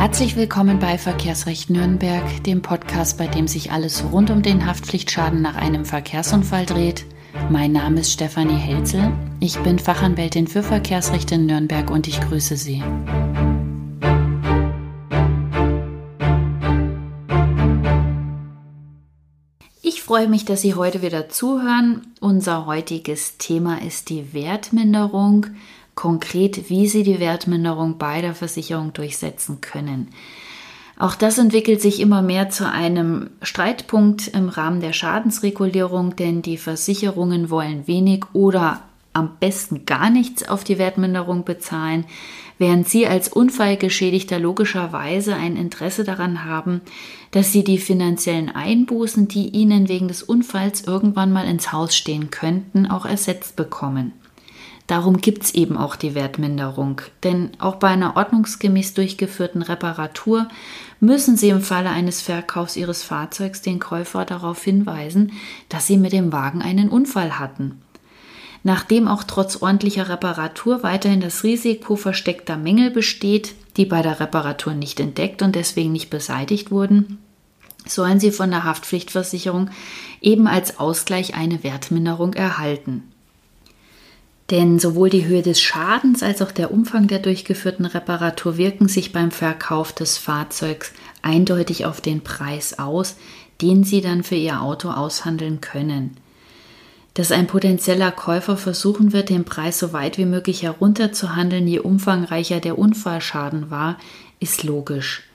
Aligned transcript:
Herzlich 0.00 0.34
willkommen 0.34 0.78
bei 0.78 0.96
Verkehrsrecht 0.96 1.68
Nürnberg, 1.68 2.42
dem 2.44 2.62
Podcast, 2.62 3.18
bei 3.18 3.26
dem 3.26 3.46
sich 3.46 3.70
alles 3.70 4.02
rund 4.10 4.30
um 4.30 4.40
den 4.40 4.64
Haftpflichtschaden 4.64 5.42
nach 5.42 5.56
einem 5.56 5.84
Verkehrsunfall 5.84 6.64
dreht. 6.64 7.04
Mein 7.50 7.72
Name 7.72 8.00
ist 8.00 8.10
Stefanie 8.10 8.56
Helzel. 8.56 9.12
Ich 9.40 9.58
bin 9.58 9.78
Fachanwältin 9.78 10.46
für 10.46 10.62
Verkehrsrecht 10.62 11.30
in 11.32 11.44
Nürnberg 11.44 11.90
und 11.90 12.08
ich 12.08 12.18
grüße 12.18 12.56
Sie. 12.56 12.82
Ich 19.82 20.02
freue 20.02 20.28
mich, 20.30 20.46
dass 20.46 20.62
Sie 20.62 20.76
heute 20.76 21.02
wieder 21.02 21.28
zuhören. 21.28 22.06
Unser 22.20 22.64
heutiges 22.64 23.36
Thema 23.36 23.82
ist 23.82 24.08
die 24.08 24.32
Wertminderung 24.32 25.48
konkret, 26.00 26.70
wie 26.70 26.88
sie 26.88 27.02
die 27.02 27.20
Wertminderung 27.20 27.98
bei 27.98 28.22
der 28.22 28.34
Versicherung 28.34 28.94
durchsetzen 28.94 29.60
können. 29.60 30.08
Auch 30.98 31.14
das 31.14 31.36
entwickelt 31.36 31.82
sich 31.82 32.00
immer 32.00 32.22
mehr 32.22 32.48
zu 32.48 32.66
einem 32.66 33.28
Streitpunkt 33.42 34.28
im 34.28 34.48
Rahmen 34.48 34.80
der 34.80 34.94
Schadensregulierung, 34.94 36.16
denn 36.16 36.40
die 36.40 36.56
Versicherungen 36.56 37.50
wollen 37.50 37.86
wenig 37.86 38.24
oder 38.32 38.80
am 39.12 39.36
besten 39.40 39.84
gar 39.84 40.08
nichts 40.08 40.48
auf 40.48 40.64
die 40.64 40.78
Wertminderung 40.78 41.44
bezahlen, 41.44 42.06
während 42.56 42.88
sie 42.88 43.06
als 43.06 43.28
Unfallgeschädigter 43.28 44.38
logischerweise 44.38 45.34
ein 45.34 45.54
Interesse 45.56 46.04
daran 46.04 46.46
haben, 46.46 46.80
dass 47.30 47.52
sie 47.52 47.62
die 47.62 47.78
finanziellen 47.78 48.48
Einbußen, 48.48 49.28
die 49.28 49.48
ihnen 49.48 49.90
wegen 49.90 50.08
des 50.08 50.22
Unfalls 50.22 50.80
irgendwann 50.80 51.30
mal 51.30 51.46
ins 51.46 51.72
Haus 51.72 51.94
stehen 51.94 52.30
könnten, 52.30 52.86
auch 52.86 53.04
ersetzt 53.04 53.54
bekommen. 53.54 54.14
Darum 54.90 55.18
gibt 55.18 55.44
es 55.44 55.54
eben 55.54 55.76
auch 55.76 55.94
die 55.94 56.16
Wertminderung. 56.16 57.00
Denn 57.22 57.50
auch 57.60 57.76
bei 57.76 57.86
einer 57.86 58.16
ordnungsgemäß 58.16 58.92
durchgeführten 58.94 59.62
Reparatur 59.62 60.48
müssen 60.98 61.36
Sie 61.36 61.50
im 61.50 61.60
Falle 61.60 61.90
eines 61.90 62.20
Verkaufs 62.20 62.74
Ihres 62.74 63.04
Fahrzeugs 63.04 63.62
den 63.62 63.78
Käufer 63.78 64.24
darauf 64.24 64.64
hinweisen, 64.64 65.30
dass 65.68 65.86
Sie 65.86 65.96
mit 65.96 66.12
dem 66.12 66.32
Wagen 66.32 66.60
einen 66.60 66.88
Unfall 66.88 67.38
hatten. 67.38 67.80
Nachdem 68.64 69.06
auch 69.06 69.22
trotz 69.22 69.62
ordentlicher 69.62 70.08
Reparatur 70.08 70.82
weiterhin 70.82 71.20
das 71.20 71.44
Risiko 71.44 71.94
versteckter 71.94 72.56
Mängel 72.56 72.90
besteht, 72.90 73.54
die 73.76 73.86
bei 73.86 74.02
der 74.02 74.18
Reparatur 74.18 74.74
nicht 74.74 74.98
entdeckt 74.98 75.40
und 75.42 75.54
deswegen 75.54 75.92
nicht 75.92 76.10
beseitigt 76.10 76.72
wurden, 76.72 77.18
sollen 77.86 78.18
Sie 78.18 78.32
von 78.32 78.50
der 78.50 78.64
Haftpflichtversicherung 78.64 79.70
eben 80.20 80.48
als 80.48 80.80
Ausgleich 80.80 81.36
eine 81.36 81.62
Wertminderung 81.62 82.34
erhalten. 82.34 83.04
Denn 84.50 84.80
sowohl 84.80 85.10
die 85.10 85.26
Höhe 85.26 85.42
des 85.42 85.60
Schadens 85.60 86.24
als 86.24 86.42
auch 86.42 86.50
der 86.50 86.72
Umfang 86.72 87.06
der 87.06 87.20
durchgeführten 87.20 87.86
Reparatur 87.86 88.56
wirken 88.56 88.88
sich 88.88 89.12
beim 89.12 89.30
Verkauf 89.30 89.92
des 89.92 90.18
Fahrzeugs 90.18 90.92
eindeutig 91.22 91.86
auf 91.86 92.00
den 92.00 92.22
Preis 92.22 92.78
aus, 92.78 93.16
den 93.62 93.84
Sie 93.84 94.00
dann 94.00 94.24
für 94.24 94.34
Ihr 94.34 94.60
Auto 94.60 94.90
aushandeln 94.90 95.60
können. 95.60 96.16
Dass 97.14 97.30
ein 97.30 97.46
potenzieller 97.46 98.10
Käufer 98.10 98.56
versuchen 98.56 99.12
wird, 99.12 99.28
den 99.28 99.44
Preis 99.44 99.78
so 99.78 99.92
weit 99.92 100.18
wie 100.18 100.24
möglich 100.24 100.62
herunterzuhandeln, 100.62 101.68
je 101.68 101.80
umfangreicher 101.80 102.60
der 102.60 102.78
Unfallschaden 102.78 103.70
war, 103.70 103.98
ist 104.40 104.64
logisch. 104.64 105.29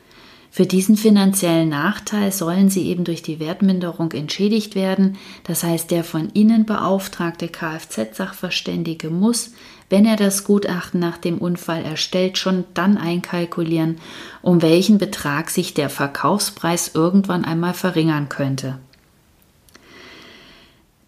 Für 0.56 0.66
diesen 0.66 0.96
finanziellen 0.96 1.68
Nachteil 1.68 2.32
sollen 2.32 2.70
sie 2.70 2.88
eben 2.88 3.04
durch 3.04 3.22
die 3.22 3.42
Wertminderung 3.42 4.14
entschädigt 4.14 4.74
werden. 4.74 5.18
Das 5.44 5.66
heißt, 5.66 5.92
der 5.92 6.06
von 6.06 6.30
Ihnen 6.34 6.66
beauftragte 6.66 7.50
Kfz-Sachverständige 7.50 9.10
muss, 9.10 9.52
wenn 9.90 10.06
er 10.06 10.16
das 10.16 10.46
Gutachten 10.46 11.02
nach 11.02 11.18
dem 11.18 11.40
Unfall 11.40 11.84
erstellt, 11.84 12.38
schon 12.38 12.64
dann 12.74 12.98
einkalkulieren, 12.98 13.98
um 14.42 14.62
welchen 14.62 14.98
Betrag 14.98 15.50
sich 15.50 15.74
der 15.74 15.90
Verkaufspreis 15.90 16.92
irgendwann 16.94 17.44
einmal 17.44 17.74
verringern 17.74 18.30
könnte. 18.30 18.80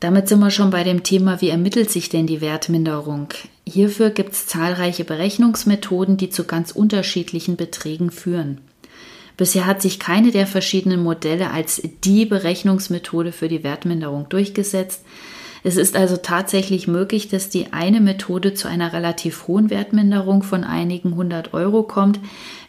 Damit 0.02 0.28
sind 0.28 0.40
wir 0.40 0.52
schon 0.52 0.72
bei 0.72 0.84
dem 0.84 1.04
Thema, 1.04 1.40
wie 1.40 1.52
ermittelt 1.52 1.90
sich 1.90 2.10
denn 2.10 2.28
die 2.28 2.42
Wertminderung? 2.42 3.30
Hierfür 3.66 4.10
gibt 4.10 4.34
es 4.34 4.46
zahlreiche 4.46 5.06
Berechnungsmethoden, 5.06 6.18
die 6.18 6.30
zu 6.30 6.44
ganz 6.44 6.72
unterschiedlichen 6.72 7.56
Beträgen 7.56 8.12
führen. 8.12 8.60
Bisher 9.38 9.68
hat 9.68 9.84
sich 9.84 10.00
keine 10.00 10.32
der 10.32 10.48
verschiedenen 10.48 11.02
Modelle 11.02 11.52
als 11.52 11.82
die 12.04 12.26
Berechnungsmethode 12.26 13.32
für 13.32 13.48
die 13.48 13.64
Wertminderung 13.64 14.28
durchgesetzt. 14.30 15.04
Es 15.64 15.78
ist 15.78 15.96
also 15.96 16.18
tatsächlich 16.18 16.88
möglich, 16.88 17.30
dass 17.30 17.50
die 17.50 17.72
eine 17.72 18.00
Methode 18.02 18.54
zu 18.54 18.68
einer 18.68 18.94
relativ 18.94 19.48
hohen 19.48 19.70
Wertminderung 19.70 20.42
von 20.42 20.64
einigen 20.64 21.16
hundert 21.16 21.54
Euro 21.54 21.84
kommt, 21.84 22.20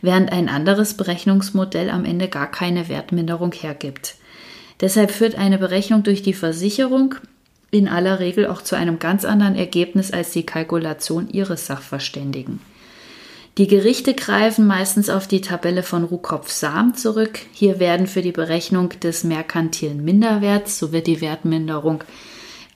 während 0.03 0.31
ein 0.31 0.49
anderes 0.49 0.95
Berechnungsmodell 0.95 1.91
am 1.91 2.05
Ende 2.05 2.29
gar 2.29 2.51
keine 2.51 2.89
Wertminderung 2.89 3.53
hergibt. 3.53 4.17
Deshalb 4.81 5.11
führt 5.11 5.37
eine 5.37 5.59
Berechnung 5.59 6.03
durch 6.03 6.23
die 6.23 6.35
Versicherung 6.35 7.15
in 7.71 7.89
aller 7.89 8.21
Regel 8.21 8.47
auch 8.47 8.62
zu 8.62 8.77
einem 8.77 8.99
ganz 8.99 9.25
anderen 9.25 9.55
Ergebnis 9.55 10.11
als 10.11 10.31
die 10.31 10.45
Kalkulation 10.45 11.29
ihres 11.29 11.67
Sachverständigen. 11.67 12.61
Die 13.58 13.66
Gerichte 13.66 14.14
greifen 14.14 14.69
meistens 14.69 15.10
auf 15.10 15.26
die 15.26 15.41
Tabelle 15.41 15.82
von 15.82 16.04
Rukopf-Sam 16.04 16.94
zurück. 16.94 17.41
Hier 17.52 17.80
werden 17.80 18.06
für 18.06 18.22
die 18.22 18.30
Berechnung 18.30 18.91
des 19.00 19.24
merkantilen 19.24 20.04
Minderwerts, 20.04 20.78
so 20.78 20.92
wird 20.92 21.08
die 21.08 21.20
Wertminderung 21.20 22.04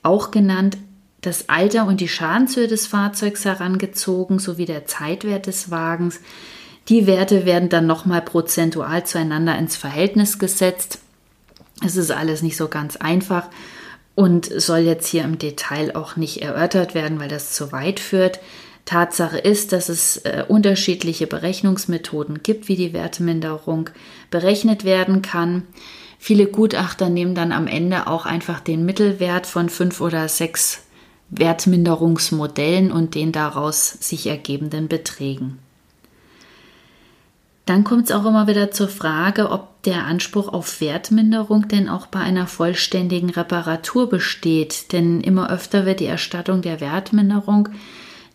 auch 0.03 0.33
genannt, 0.33 0.77
das 1.21 1.49
Alter 1.49 1.87
und 1.87 2.01
die 2.01 2.09
Schadenshöhe 2.09 2.67
des 2.67 2.89
Fahrzeugs 2.89 3.45
herangezogen 3.45 4.41
sowie 4.41 4.65
der 4.65 4.85
Zeitwert 4.87 5.47
des 5.47 5.71
Wagens. 5.71 6.19
Die 6.89 7.07
Werte 7.07 7.47
werden 7.47 7.69
dann 7.69 7.87
nochmal 7.87 8.23
prozentual 8.23 9.07
zueinander 9.07 9.57
ins 9.57 9.77
Verhältnis 9.77 10.41
gesetzt. 10.41 10.99
Es 11.87 11.95
ist 11.95 12.11
alles 12.11 12.43
nicht 12.43 12.57
so 12.57 12.67
ganz 12.67 12.97
einfach 12.97 13.47
und 14.17 14.47
soll 14.47 14.81
jetzt 14.81 15.07
hier 15.07 15.23
im 15.23 15.39
Detail 15.39 15.95
auch 15.95 16.17
nicht 16.17 16.43
erörtert 16.43 16.97
werden, 16.97 17.21
weil 17.21 17.29
das 17.29 17.53
zu 17.53 17.71
weit 17.71 18.01
führt. 18.01 18.41
Tatsache 18.85 19.39
ist, 19.39 19.73
dass 19.73 19.89
es 19.89 20.19
äh, 20.19 20.45
unterschiedliche 20.47 21.27
Berechnungsmethoden 21.27 22.43
gibt, 22.43 22.69
wie 22.69 22.77
die 22.77 22.93
Werteminderung 22.93 23.91
berechnet 24.31 24.85
werden 24.85 25.23
kann. 25.23 25.65
Viele 26.19 26.47
Gutachter 26.47 27.09
nehmen 27.09 27.35
dann 27.35 27.53
am 27.53 27.67
Ende 27.67 28.07
auch 28.07 28.27
einfach 28.27 28.61
den 28.61 28.85
Mittelwert 28.85 29.47
von 29.47 29.69
fünf 29.69 30.01
oder 30.01 30.29
sechs 30.29 30.85
Wertminderungsmodellen 31.31 32.93
und 32.93 33.15
den 33.15 33.33
daraus 33.33 33.97
sich 34.01 34.27
ergebenden 34.27 34.89
Beträgen. 34.89 35.59
Dann 37.65 37.85
kommt 37.85 38.05
es 38.07 38.13
auch 38.13 38.27
immer 38.27 38.47
wieder 38.49 38.71
zur 38.71 38.89
Frage, 38.89 39.51
ob 39.51 39.83
der 39.85 40.05
Anspruch 40.05 40.53
auf 40.53 40.81
Wertminderung 40.81 41.69
denn 41.69 41.89
auch 41.89 42.07
bei 42.07 42.21
einer 42.21 42.47
vollständigen 42.47 43.31
Reparatur 43.31 44.09
besteht. 44.09 44.93
Denn 44.93 45.21
immer 45.21 45.51
öfter 45.51 45.87
wird 45.87 46.01
die 46.01 46.07
Erstattung 46.07 46.63
der 46.63 46.81
Wertminderung 46.81 47.69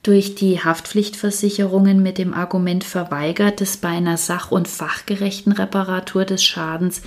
durch 0.08 0.36
die 0.36 0.64
Haftpflichtversicherungen 0.64 2.02
mit 2.02 2.18
dem 2.18 2.34
Argument 2.34 2.86
verweigert, 2.86 3.60
dass 3.60 3.76
bei 3.76 3.90
einer 3.90 4.16
sach- 4.16 4.52
und 4.52 4.70
fachgerechten 4.70 5.52
Reparatur 5.52 6.24
des 6.24 6.46
Schadens 6.46 7.02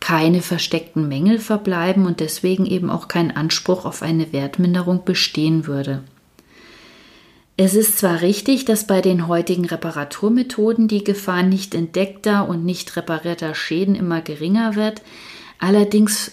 keine 0.00 0.42
versteckten 0.42 1.08
Mängel 1.08 1.38
verbleiben 1.38 2.04
und 2.04 2.20
deswegen 2.20 2.66
eben 2.66 2.90
auch 2.90 3.08
kein 3.08 3.34
Anspruch 3.34 3.86
auf 3.86 4.02
eine 4.02 4.34
Wertminderung 4.34 5.04
bestehen 5.04 5.66
würde. 5.66 6.02
Es 7.56 7.74
ist 7.74 7.98
zwar 7.98 8.20
richtig, 8.20 8.66
dass 8.66 8.86
bei 8.86 9.00
den 9.00 9.28
heutigen 9.28 9.64
Reparaturmethoden 9.64 10.88
die 10.88 11.04
Gefahr 11.04 11.42
nicht 11.42 11.74
entdeckter 11.74 12.48
und 12.48 12.66
nicht 12.66 12.96
reparierter 12.96 13.54
Schäden 13.54 13.94
immer 13.94 14.20
geringer 14.20 14.74
wird, 14.74 15.00
allerdings 15.58 16.32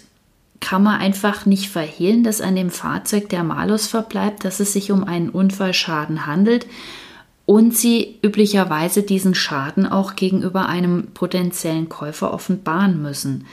kann 0.60 0.84
man 0.84 1.00
einfach 1.00 1.46
nicht 1.46 1.70
verhehlen, 1.70 2.24
dass 2.24 2.42
an 2.42 2.56
dem 2.56 2.70
Fahrzeug 2.70 3.30
der 3.30 3.44
Malus 3.44 3.88
verbleibt, 3.88 4.44
dass 4.46 4.60
es 4.60 4.74
sich 4.74 4.92
um 4.92 5.04
einen 5.04 5.30
Unfallschaden 5.30 6.26
handelt 6.26 6.66
und 7.46 7.76
sie 7.76 8.20
üblicherweise 8.22 9.02
diesen 9.02 9.34
Schaden 9.34 9.88
auch 9.88 10.16
gegenüber 10.16 10.68
einem 10.68 11.08
potenziellen 11.14 11.90
Käufer 11.90 12.32
offenbaren 12.34 13.02
müssen. 13.02 13.48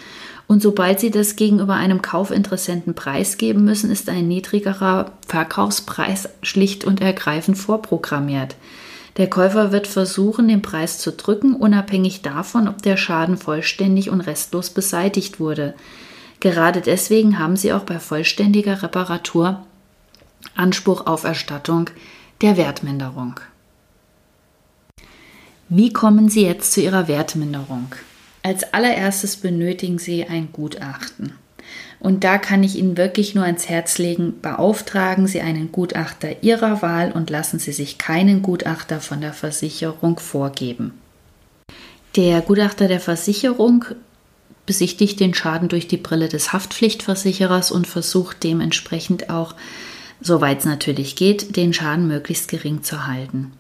Und 0.47 0.62
sobald 0.62 1.00
sie 1.00 1.11
das 1.11 1.37
gegenüber 1.37 1.75
einem 1.75 2.03
Kaufinteressenten 2.03 2.94
preisgeben 2.94 3.64
müssen, 3.64 3.91
ist 3.91 4.09
ein 4.09 4.29
niedrigerer 4.29 5.12
Verkaufspreis 5.26 6.29
schlicht 6.43 6.85
und 6.85 7.00
ergreifend 7.00 7.56
vorprogrammiert. 7.59 8.56
Der 9.17 9.31
Käufer 9.31 9.73
wird 9.73 9.87
versuchen, 9.87 10.47
den 10.47 10.61
Preis 10.61 10.99
zu 10.99 11.11
drücken, 11.12 11.55
unabhängig 11.55 12.20
davon, 12.20 12.69
ob 12.69 12.82
der 12.82 12.99
Schaden 12.99 13.38
vollständig 13.38 14.11
und 14.11 14.20
restlos 14.20 14.70
beseitigt 14.70 15.41
wurde. 15.41 15.75
Gerade 16.41 16.81
deswegen 16.81 17.38
haben 17.38 17.56
sie 17.56 17.73
auch 17.73 17.83
bei 17.83 17.99
vollständiger 17.99 18.83
Reparatur 18.83 19.65
Anspruch 20.55 21.06
auf 21.06 21.25
Erstattung 21.25 21.91
der 22.41 22.56
Wertminderung. 22.56 23.41
Wie 25.69 25.93
kommen 25.93 26.29
Sie 26.29 26.44
jetzt 26.44 26.73
zu 26.73 26.81
Ihrer 26.81 27.09
Wertminderung? 27.09 27.88
Als 28.43 28.73
allererstes 28.73 29.37
benötigen 29.37 29.99
Sie 29.99 30.25
ein 30.25 30.50
Gutachten. 30.53 31.33
Und 31.99 32.23
da 32.23 32.38
kann 32.38 32.62
ich 32.62 32.77
Ihnen 32.77 32.97
wirklich 32.97 33.35
nur 33.35 33.44
ans 33.44 33.69
Herz 33.69 33.99
legen, 33.99 34.41
beauftragen 34.41 35.27
Sie 35.27 35.41
einen 35.41 35.73
Gutachter 35.73 36.44
Ihrer 36.44 36.83
Wahl 36.83 37.11
und 37.11 37.31
lassen 37.31 37.59
Sie 37.59 37.73
sich 37.73 37.99
keinen 37.99 38.43
Gutachter 38.43 39.00
von 39.00 39.21
der 39.21 39.33
Versicherung 39.33 40.21
vorgeben. 40.21 40.93
Der 42.15 42.41
Gutachter 42.43 42.87
der 42.87 43.00
Versicherung 43.00 43.85
besichtigt 44.67 45.21
den 45.21 45.33
Schaden 45.33 45.69
durch 45.69 45.89
die 45.89 45.97
Brille 45.97 46.29
des 46.29 46.53
Haftpflichtversicherers 46.53 47.71
und 47.71 47.87
versucht 47.87 48.43
dementsprechend 48.43 49.31
auch, 49.31 49.55
soweit 50.21 50.61
es 50.61 50.65
natürlich 50.65 51.17
geht, 51.17 51.57
den 51.57 51.73
Schaden 51.73 52.07
möglichst 52.09 52.49
gering 52.49 52.83
zu 52.83 53.07
halten. 53.07 53.53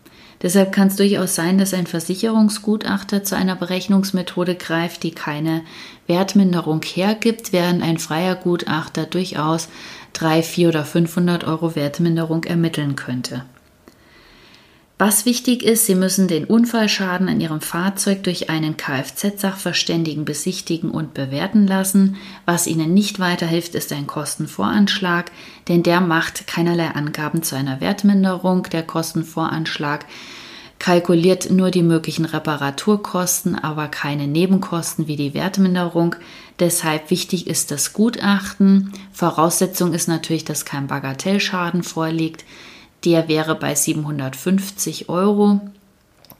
Deshalb 0.42 0.72
kann 0.72 0.88
es 0.88 0.96
durchaus 0.96 1.34
sein, 1.34 1.56
dass 1.56 1.72
ein 1.72 1.86
Versicherungsgutachter 1.86 3.24
zu 3.24 3.36
einer 3.36 3.56
Berechnungsmethode 3.56 4.54
greift, 4.54 5.02
die 5.02 5.12
keine 5.12 5.62
Wertminderung 6.06 6.82
hergibt, 6.82 7.52
während 7.52 7.82
ein 7.82 7.98
freier 7.98 8.34
Gutachter 8.34 9.06
durchaus 9.06 9.68
3, 10.12 10.42
4 10.42 10.68
oder 10.68 10.84
500 10.84 11.44
Euro 11.44 11.74
Wertminderung 11.74 12.44
ermitteln 12.44 12.96
könnte. 12.96 13.44
Was 14.98 15.26
wichtig 15.26 15.62
ist, 15.62 15.84
Sie 15.84 15.94
müssen 15.94 16.26
den 16.26 16.46
Unfallschaden 16.46 17.28
an 17.28 17.38
Ihrem 17.38 17.60
Fahrzeug 17.60 18.22
durch 18.22 18.48
einen 18.48 18.78
Kfz-Sachverständigen 18.78 20.24
besichtigen 20.24 20.90
und 20.90 21.12
bewerten 21.12 21.66
lassen. 21.66 22.16
Was 22.46 22.66
Ihnen 22.66 22.94
nicht 22.94 23.18
weiterhilft, 23.18 23.74
ist 23.74 23.92
ein 23.92 24.06
Kostenvoranschlag, 24.06 25.30
denn 25.68 25.82
der 25.82 26.00
macht 26.00 26.46
keinerlei 26.46 26.88
Angaben 26.88 27.42
zu 27.42 27.56
einer 27.56 27.82
Wertminderung. 27.82 28.62
Der 28.72 28.84
Kostenvoranschlag 28.84 30.06
kalkuliert 30.78 31.50
nur 31.50 31.70
die 31.70 31.82
möglichen 31.82 32.24
Reparaturkosten, 32.24 33.54
aber 33.54 33.88
keine 33.88 34.26
Nebenkosten 34.26 35.08
wie 35.08 35.16
die 35.16 35.34
Wertminderung. 35.34 36.16
Deshalb 36.58 37.10
wichtig 37.10 37.46
ist 37.48 37.70
das 37.70 37.92
Gutachten. 37.92 38.94
Voraussetzung 39.12 39.92
ist 39.92 40.08
natürlich, 40.08 40.46
dass 40.46 40.64
kein 40.64 40.86
Bagatellschaden 40.86 41.82
vorliegt. 41.82 42.46
Der 43.04 43.28
wäre 43.28 43.54
bei 43.54 43.74
750 43.74 45.08
Euro 45.08 45.60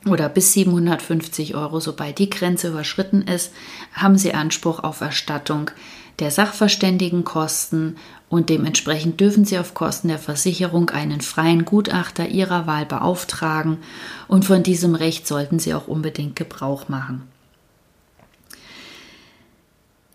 oder 0.07 0.29
bis 0.29 0.53
750 0.53 1.55
Euro, 1.55 1.81
sobald 1.81 2.19
die 2.19 2.31
Grenze 2.31 2.69
überschritten 2.69 3.23
ist, 3.23 3.53
haben 3.93 4.17
Sie 4.17 4.35
Anspruch 4.35 4.81
auf 4.81 5.01
Erstattung 5.01 5.71
der 6.19 6.31
Sachverständigenkosten 6.31 7.97
und 8.29 8.49
dementsprechend 8.49 9.21
dürfen 9.21 9.45
Sie 9.45 9.59
auf 9.59 9.75
Kosten 9.75 10.09
der 10.09 10.19
Versicherung 10.19 10.91
einen 10.91 11.21
freien 11.21 11.65
Gutachter 11.65 12.29
Ihrer 12.29 12.67
Wahl 12.67 12.87
beauftragen 12.87 13.79
und 14.27 14.45
von 14.45 14.63
diesem 14.63 14.95
Recht 14.95 15.27
sollten 15.27 15.59
Sie 15.59 15.75
auch 15.75 15.89
unbedingt 15.89 16.37
Gebrauch 16.37 16.89
machen. 16.89 17.23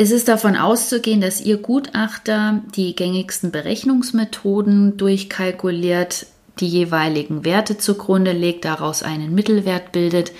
Es 0.01 0.09
ist 0.09 0.29
davon 0.29 0.55
auszugehen, 0.55 1.21
dass 1.21 1.41
Ihr 1.41 1.57
Gutachter 1.57 2.63
die 2.75 2.95
gängigsten 2.95 3.51
Berechnungsmethoden 3.51 4.97
durchkalkuliert, 4.97 6.25
die 6.59 6.67
jeweiligen 6.67 7.45
Werte 7.45 7.77
zugrunde 7.77 8.31
legt, 8.31 8.65
daraus 8.65 9.03
einen 9.03 9.35
Mittelwert 9.35 9.91
bildet 9.91 10.31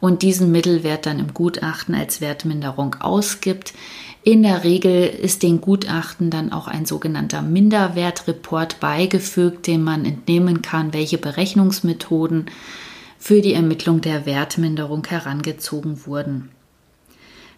und 0.00 0.22
diesen 0.22 0.50
Mittelwert 0.50 1.04
dann 1.04 1.18
im 1.18 1.34
Gutachten 1.34 1.94
als 1.94 2.22
Wertminderung 2.22 2.96
ausgibt. 2.98 3.74
In 4.22 4.42
der 4.42 4.64
Regel 4.64 5.04
ist 5.08 5.42
den 5.42 5.60
Gutachten 5.60 6.30
dann 6.30 6.50
auch 6.50 6.66
ein 6.66 6.86
sogenannter 6.86 7.42
Minderwertreport 7.42 8.80
beigefügt, 8.80 9.66
dem 9.66 9.84
man 9.84 10.06
entnehmen 10.06 10.62
kann, 10.62 10.94
welche 10.94 11.18
Berechnungsmethoden 11.18 12.46
für 13.18 13.42
die 13.42 13.52
Ermittlung 13.52 14.00
der 14.00 14.24
Wertminderung 14.24 15.04
herangezogen 15.06 16.06
wurden. 16.06 16.48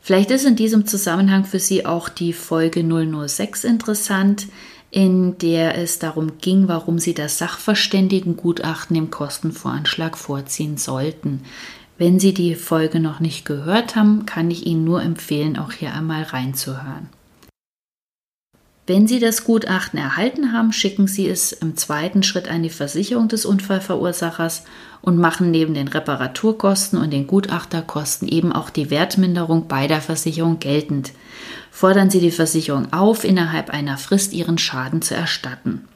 Vielleicht 0.04 0.32
ist 0.32 0.44
in 0.44 0.56
diesem 0.56 0.84
Zusammenhang 0.84 1.44
für 1.44 1.60
Sie 1.60 1.86
auch 1.86 2.08
die 2.08 2.32
Folge 2.32 2.82
006 2.82 3.62
interessant, 3.62 4.48
in 4.90 5.38
der 5.38 5.78
es 5.78 6.00
darum 6.00 6.38
ging, 6.38 6.66
warum 6.66 6.98
Sie 6.98 7.14
das 7.14 7.38
Sachverständigengutachten 7.38 8.96
im 8.96 9.10
Kostenvoranschlag 9.10 10.18
vorziehen 10.18 10.76
sollten. 10.76 11.44
Wenn 11.98 12.18
Sie 12.18 12.34
die 12.34 12.56
Folge 12.56 12.98
noch 12.98 13.20
nicht 13.20 13.44
gehört 13.44 13.94
haben, 13.94 14.26
kann 14.26 14.50
ich 14.50 14.66
Ihnen 14.66 14.84
nur 14.84 15.00
empfehlen, 15.02 15.56
auch 15.56 15.70
hier 15.70 15.94
einmal 15.94 16.24
reinzuhören. 16.24 17.08
Wenn 18.84 19.06
Sie 19.06 19.20
das 19.20 19.44
Gutachten 19.44 19.98
erhalten 19.98 20.52
haben, 20.52 20.72
schicken 20.72 21.06
Sie 21.06 21.28
es 21.28 21.52
im 21.52 21.76
zweiten 21.76 22.24
Schritt 22.24 22.48
an 22.48 22.64
die 22.64 22.70
Versicherung 22.70 23.28
des 23.28 23.44
Unfallverursachers 23.44 24.64
und 25.00 25.18
machen 25.18 25.52
neben 25.52 25.74
den 25.74 25.86
Reparaturkosten 25.86 26.98
und 26.98 27.12
den 27.12 27.28
Gutachterkosten 27.28 28.26
eben 28.26 28.52
auch 28.52 28.70
die 28.70 28.90
Wertminderung 28.90 29.68
bei 29.68 29.86
der 29.86 30.00
Versicherung 30.00 30.58
geltend. 30.58 31.12
Fordern 31.70 32.10
Sie 32.10 32.20
die 32.20 32.32
Versicherung 32.32 32.92
auf, 32.92 33.22
innerhalb 33.22 33.70
einer 33.70 33.98
Frist 33.98 34.32
Ihren 34.32 34.58
Schaden 34.58 35.00
zu 35.00 35.14
erstatten. 35.14 35.86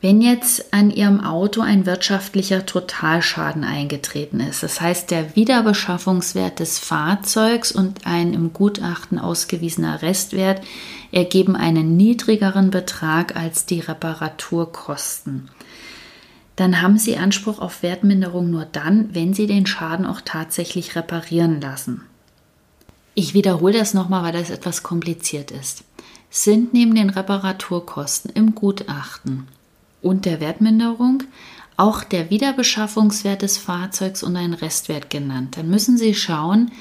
Wenn 0.00 0.20
jetzt 0.20 0.72
an 0.72 0.92
Ihrem 0.92 1.20
Auto 1.20 1.60
ein 1.60 1.84
wirtschaftlicher 1.84 2.64
Totalschaden 2.64 3.64
eingetreten 3.64 4.38
ist, 4.38 4.62
das 4.62 4.80
heißt 4.80 5.10
der 5.10 5.34
Wiederbeschaffungswert 5.34 6.60
des 6.60 6.78
Fahrzeugs 6.78 7.72
und 7.72 8.06
ein 8.06 8.32
im 8.32 8.52
Gutachten 8.52 9.18
ausgewiesener 9.18 10.00
Restwert 10.02 10.62
ergeben 11.10 11.56
einen 11.56 11.96
niedrigeren 11.96 12.70
Betrag 12.70 13.34
als 13.34 13.66
die 13.66 13.80
Reparaturkosten, 13.80 15.48
dann 16.58 16.82
haben 16.82 16.98
Sie 16.98 17.16
Anspruch 17.16 17.60
auf 17.60 17.84
Wertminderung 17.84 18.50
nur 18.50 18.64
dann, 18.64 19.14
wenn 19.14 19.32
Sie 19.32 19.46
den 19.46 19.64
Schaden 19.64 20.04
auch 20.04 20.20
tatsächlich 20.24 20.96
reparieren 20.96 21.60
lassen. 21.60 22.02
Ich 23.14 23.32
wiederhole 23.32 23.78
das 23.78 23.94
nochmal, 23.94 24.24
weil 24.24 24.32
das 24.32 24.50
etwas 24.50 24.82
kompliziert 24.82 25.52
ist. 25.52 25.84
Sind 26.30 26.72
neben 26.72 26.96
den 26.96 27.10
Reparaturkosten 27.10 28.32
im 28.34 28.56
Gutachten 28.56 29.46
und 30.02 30.24
der 30.24 30.40
Wertminderung 30.40 31.24
auch 31.76 32.02
der 32.02 32.28
Wiederbeschaffungswert 32.30 33.42
des 33.42 33.56
Fahrzeugs 33.56 34.22
und 34.22 34.36
ein 34.36 34.52
Restwert 34.52 35.10
genannt. 35.10 35.56
Dann 35.56 35.70
müssen 35.70 35.96
Sie 35.96 36.14
schauen, 36.14 36.72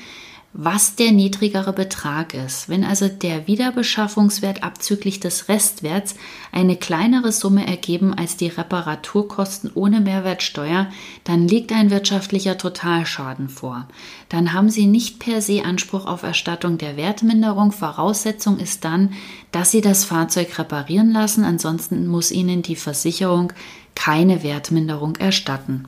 was 0.60 0.96
der 0.96 1.12
niedrigere 1.12 1.72
Betrag 1.72 2.34
ist. 2.34 2.68
Wenn 2.68 2.84
also 2.84 3.08
der 3.08 3.46
Wiederbeschaffungswert 3.46 4.64
abzüglich 4.64 5.20
des 5.20 5.50
Restwerts 5.50 6.16
eine 6.52 6.76
kleinere 6.76 7.32
Summe 7.32 7.68
ergeben 7.68 8.16
als 8.16 8.38
die 8.38 8.48
Reparaturkosten 8.48 9.70
ohne 9.76 10.02
Mehrwertsteuer, 10.02 10.90
dann 11.24 11.48
liegt 11.48 11.72
ein 11.72 11.92
wirtschaftlicher 11.92 12.58
Totalschaden 12.58 13.50
vor. 13.50 13.88
Dann 14.30 14.52
haben 14.52 14.72
Sie 14.72 14.88
nicht 14.88 15.20
per 15.20 15.44
se 15.44 15.64
Anspruch 15.64 16.08
auf 16.08 16.24
Erstattung 16.24 16.80
der 16.80 16.98
Wertminderung. 16.98 17.72
Voraussetzung 17.72 18.58
ist 18.58 18.84
dann, 18.84 19.14
dass 19.52 19.70
Sie 19.70 19.82
das 19.82 20.06
Fahrzeug 20.06 20.58
reparieren 20.58 21.12
lassen, 21.12 21.44
ansonsten 21.44 22.08
muss 22.08 22.32
Ihnen 22.32 22.64
die 22.64 22.76
Versicherung 22.76 23.54
keine 23.94 24.42
Wertminderung 24.42 25.18
erstatten. 25.18 25.86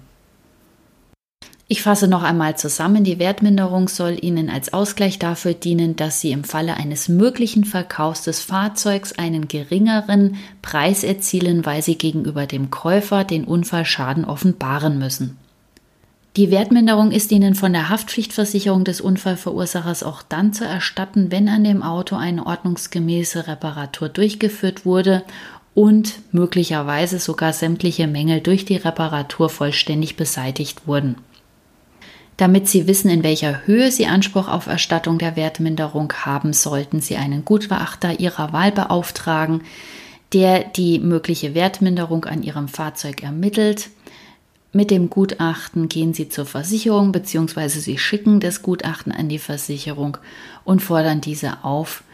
Ich 1.71 1.83
fasse 1.83 2.07
noch 2.07 2.23
einmal 2.23 2.57
zusammen, 2.57 3.03
die 3.03 3.19
Wertminderung 3.19 3.89
soll 3.89 4.17
Ihnen 4.19 4.49
als 4.49 4.73
Ausgleich 4.73 5.19
dafür 5.19 5.53
dienen, 5.53 5.95
dass 5.95 6.19
Sie 6.19 6.31
im 6.31 6.43
Falle 6.43 6.73
eines 6.73 7.09
möglichen 7.09 7.63
Verkaufs 7.63 8.23
des 8.23 8.41
Fahrzeugs 8.41 9.13
einen 9.19 9.47
geringeren 9.47 10.38
Preis 10.63 11.03
erzielen, 11.03 11.67
weil 11.67 11.83
Sie 11.83 11.95
gegenüber 11.95 12.47
dem 12.47 12.71
Käufer 12.71 13.23
den 13.23 13.43
Unfallschaden 13.43 14.25
offenbaren 14.25 14.97
müssen. 14.97 15.38
Die 16.38 16.49
Wertminderung 16.49 17.11
ist 17.11 17.31
Ihnen 17.31 17.53
von 17.53 17.71
der 17.71 17.89
Haftpflichtversicherung 17.89 18.83
des 18.83 18.99
Unfallverursachers 18.99 20.01
auch 20.01 20.23
dann 20.23 20.53
zu 20.53 20.65
erstatten, 20.65 21.31
wenn 21.31 21.47
an 21.49 21.63
dem 21.63 21.83
Auto 21.83 22.15
eine 22.15 22.47
ordnungsgemäße 22.47 23.45
Reparatur 23.45 24.09
durchgeführt 24.09 24.88
wurde 24.88 25.21
und 25.75 26.15
möglicherweise 26.31 27.19
sogar 27.19 27.53
sämtliche 27.53 28.07
Mängel 28.07 28.41
durch 28.41 28.65
die 28.65 28.77
Reparatur 28.77 29.49
vollständig 29.49 30.15
beseitigt 30.15 30.88
wurden. 30.88 31.17
Damit 32.39 32.69
Sie 32.69 32.88
wissen, 32.88 33.10
in 33.10 33.22
welcher 33.22 33.67
Höhe 33.67 33.91
Sie 33.91 34.08
Anspruch 34.08 34.48
auf 34.48 34.67
Erstattung 34.67 35.17
der 35.17 35.36
Wertminderung 35.36 36.13
haben, 36.13 36.53
sollten 36.53 37.01
Sie 37.01 37.17
einen 37.17 37.43
Gutachter 37.43 38.22
Ihrer 38.22 38.53
Wahl 38.53 38.72
beauftragen, 38.72 39.63
der 40.31 40.63
die 40.63 41.00
mögliche 41.00 41.53
Wertminderung 41.53 42.24
an 42.24 42.41
Ihrem 42.41 42.69
Fahrzeug 42.69 43.24
ermittelt. 43.24 43.89
Mit 44.72 44.89
dem 44.89 45.10
Gutachten 45.10 45.89
gehen 45.89 46.13
Sie 46.13 46.29
zur 46.29 46.46
Versicherung 46.46 47.12
bzw. 47.12 47.67
Sie 47.67 47.98
schicken 47.98 48.39
das 48.39 48.62
Gutachten 48.62 49.12
an 49.12 49.27
die 49.27 49.38
Versicherung 49.38 50.15
und 50.63 50.81
fordern 50.81 51.19
diese 51.19 51.65
auf, 51.65 52.05